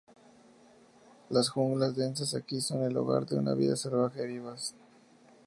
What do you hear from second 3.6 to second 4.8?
salvaje vivaz.